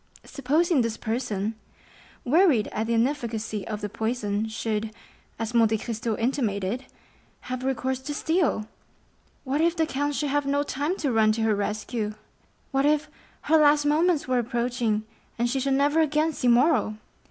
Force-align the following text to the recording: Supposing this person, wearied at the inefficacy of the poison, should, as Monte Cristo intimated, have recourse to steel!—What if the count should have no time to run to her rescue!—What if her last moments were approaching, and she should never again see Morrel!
Supposing 0.25 0.81
this 0.81 0.97
person, 0.97 1.53
wearied 2.25 2.67
at 2.69 2.87
the 2.87 2.95
inefficacy 2.95 3.67
of 3.67 3.81
the 3.81 3.87
poison, 3.87 4.47
should, 4.49 4.89
as 5.37 5.53
Monte 5.53 5.77
Cristo 5.77 6.17
intimated, 6.17 6.85
have 7.41 7.63
recourse 7.63 7.99
to 7.99 8.15
steel!—What 8.15 9.61
if 9.61 9.75
the 9.75 9.85
count 9.85 10.15
should 10.15 10.31
have 10.31 10.47
no 10.47 10.63
time 10.63 10.97
to 10.97 11.11
run 11.11 11.31
to 11.33 11.43
her 11.43 11.53
rescue!—What 11.53 12.85
if 12.87 13.09
her 13.41 13.57
last 13.57 13.85
moments 13.85 14.27
were 14.27 14.39
approaching, 14.39 15.03
and 15.37 15.47
she 15.47 15.59
should 15.59 15.75
never 15.75 15.99
again 16.01 16.33
see 16.33 16.47
Morrel! 16.47 16.95